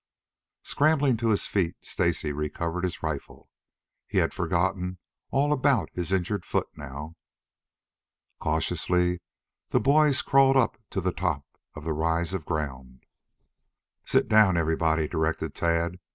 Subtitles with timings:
[0.63, 3.51] Scrambling to his feet, Stacy recovered his rifle.
[4.07, 4.97] He had forgotten
[5.29, 7.17] all about his injured foot now.
[8.39, 9.21] Cautiously
[9.69, 11.45] the boys crawled up to the top
[11.75, 13.05] of the rise of ground.
[14.03, 15.99] "Sit down, everybody," directed Tad.